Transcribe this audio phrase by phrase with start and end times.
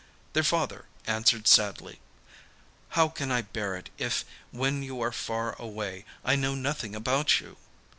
[0.33, 1.99] Their father answered sadly,
[2.89, 7.39] 'How can I bear it if, when you are far away, I know nothing about
[7.39, 7.57] you?